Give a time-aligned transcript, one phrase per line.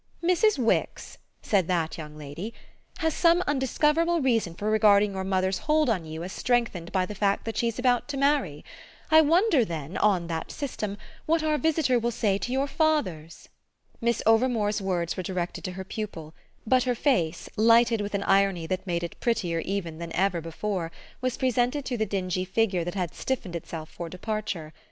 [0.23, 0.57] "Mrs.
[0.57, 2.55] Wix," said that young lady,
[2.97, 7.13] "has some undiscoverable reason for regarding your mother's hold on you as strengthened by the
[7.13, 8.65] fact that she's about to marry.
[9.11, 13.49] I wonder then on that system what our visitor will say to your father's."
[14.01, 16.33] Miss Overmore's words were directed to her pupil,
[16.65, 20.91] but her face, lighted with an irony that made it prettier even than ever before,
[21.21, 24.73] was presented to the dingy figure that had stiffened itself for departure.